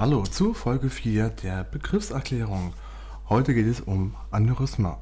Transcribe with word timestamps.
Hallo 0.00 0.22
zu 0.22 0.54
Folge 0.54 0.88
4 0.88 1.28
der 1.28 1.62
Begriffserklärung. 1.62 2.72
Heute 3.28 3.52
geht 3.52 3.66
es 3.66 3.82
um 3.82 4.16
Aneurysma. 4.30 4.98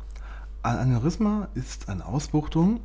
Ein 0.64 0.76
Aneurysma 0.76 1.46
ist 1.54 1.88
eine 1.88 2.04
Ausbuchtung 2.04 2.80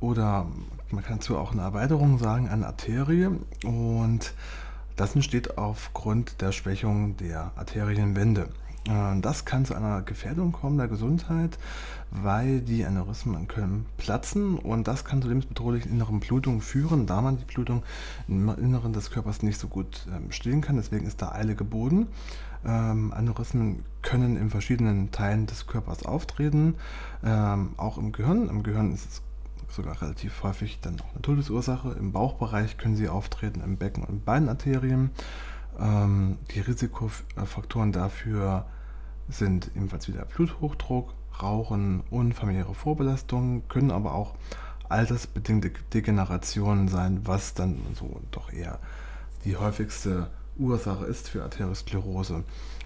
oder 0.00 0.48
man 0.90 1.04
kann 1.04 1.18
dazu 1.18 1.38
auch 1.38 1.52
eine 1.52 1.62
Erweiterung 1.62 2.18
sagen, 2.18 2.48
eine 2.48 2.66
Arterie 2.66 3.28
und 3.64 4.34
das 4.96 5.14
entsteht 5.14 5.56
aufgrund 5.56 6.40
der 6.40 6.50
Schwächung 6.50 7.16
der 7.18 7.52
Arterienwände. 7.54 8.48
Äh, 8.88 9.20
das 9.20 9.44
kann 9.44 9.64
zu 9.64 9.74
einer 9.74 10.02
Gefährdung 10.02 10.52
kommen 10.52 10.78
der 10.78 10.88
Gesundheit, 10.88 11.58
weil 12.10 12.60
die 12.60 12.84
Aneurysmen 12.84 13.48
können 13.48 13.86
platzen 13.96 14.58
und 14.58 14.88
das 14.88 15.04
kann 15.04 15.22
zu 15.22 15.28
lebensbedrohlichen 15.28 15.90
inneren 15.90 16.20
Blutungen 16.20 16.60
führen, 16.60 17.06
da 17.06 17.20
man 17.20 17.38
die 17.38 17.44
Blutung 17.44 17.82
im 18.28 18.48
Inneren 18.48 18.92
des 18.92 19.10
Körpers 19.10 19.42
nicht 19.42 19.58
so 19.58 19.68
gut 19.68 20.06
ähm, 20.14 20.32
stillen 20.32 20.60
kann. 20.60 20.76
Deswegen 20.76 21.06
ist 21.06 21.22
da 21.22 21.32
Eile 21.32 21.54
geboten. 21.54 22.08
Ähm, 22.64 23.12
Aneurysmen 23.12 23.84
können 24.02 24.36
in 24.36 24.50
verschiedenen 24.50 25.10
Teilen 25.10 25.46
des 25.46 25.66
Körpers 25.66 26.04
auftreten, 26.04 26.76
ähm, 27.24 27.70
auch 27.76 27.98
im 27.98 28.12
Gehirn. 28.12 28.48
Im 28.48 28.62
Gehirn 28.62 28.92
ist 28.92 29.08
es 29.10 29.22
sogar 29.68 30.00
relativ 30.00 30.42
häufig 30.42 30.80
dann 30.80 31.00
auch 31.00 31.12
eine 31.12 31.22
Todesursache. 31.22 31.96
Im 31.98 32.12
Bauchbereich 32.12 32.78
können 32.78 32.94
sie 32.94 33.08
auftreten, 33.08 33.62
im 33.62 33.78
Becken- 33.78 34.04
und 34.04 34.24
Beinarterien. 34.24 35.10
Ähm, 35.78 36.38
die 36.50 36.60
Risikofaktoren 36.60 37.92
dafür 37.92 38.66
sind 39.28 39.70
ebenfalls 39.74 40.08
wieder 40.08 40.24
Bluthochdruck, 40.24 41.14
Rauchen 41.40 42.02
und 42.10 42.34
familiäre 42.34 42.74
Vorbelastung, 42.74 43.66
können 43.68 43.90
aber 43.90 44.14
auch 44.14 44.34
altersbedingte 44.88 45.70
Degenerationen 45.94 46.88
sein, 46.88 47.20
was 47.24 47.54
dann 47.54 47.78
so 47.94 48.20
doch 48.30 48.52
eher 48.52 48.78
die 49.44 49.56
häufigste 49.56 50.28
Ursache 50.58 51.06
ist 51.06 51.30
für 51.30 51.42
Arteriosklerose. 51.42 52.44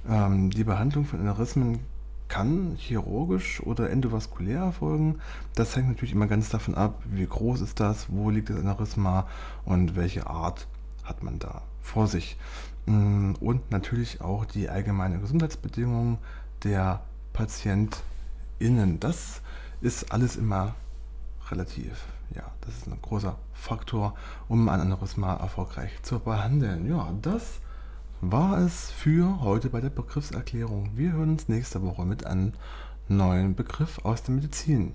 Ähm, 0.09 0.50
die 0.50 0.65
Behandlung 0.65 1.05
von 1.05 1.21
Aneurysmen 1.21 1.81
kann 2.28 2.77
chirurgisch 2.77 3.61
oder 3.62 3.91
endovaskulär 3.91 4.61
erfolgen. 4.61 5.21
Das 5.55 5.77
hängt 5.77 5.89
natürlich 5.89 6.12
immer 6.12 6.27
ganz 6.27 6.48
davon 6.48 6.75
ab, 6.75 7.03
wie 7.05 7.27
groß 7.27 7.61
ist 7.61 7.81
das, 7.81 8.06
wo 8.09 8.31
liegt 8.31 8.50
das 8.50 8.59
Aneurysma 8.59 9.27
und 9.65 9.97
welche 9.97 10.27
Art 10.28 10.67
hat 11.07 11.23
man 11.23 11.39
da 11.39 11.62
vor 11.81 12.07
sich. 12.07 12.37
Mm, 12.87 13.33
und 13.41 13.71
natürlich 13.71 14.21
auch 14.21 14.45
die 14.45 14.69
allgemeine 14.69 15.19
Gesundheitsbedingungen 15.19 16.19
der 16.65 17.01
PatientInnen. 17.33 19.01
Das 19.01 19.41
ist 19.81 20.12
alles 20.12 20.37
immer 20.37 20.75
relativ. 21.51 22.05
Ja, 22.34 22.45
das 22.61 22.77
ist 22.79 22.89
ein 22.89 23.01
großer 23.01 23.37
Faktor, 23.55 24.15
um 24.49 24.69
ein 24.69 24.81
Aneurysma 24.81 25.34
erfolgreich 25.34 26.03
zu 26.03 26.19
behandeln. 26.19 26.89
Ja, 26.89 27.12
das 27.22 27.61
war 28.21 28.59
es 28.59 28.91
für 28.91 29.41
heute 29.41 29.71
bei 29.71 29.81
der 29.81 29.91
Begriffserklärung. 29.91 30.91
Wir 30.97 31.12
hören 31.12 31.31
uns 31.31 31.49
nächste 31.49 31.83
Woche 31.83 32.05
mit 32.05 32.27
einem 32.27 32.53
neuen 33.09 33.55
Begriff 33.55 34.00
aus 34.05 34.22
der 34.22 34.34
Medizin. 34.34 34.95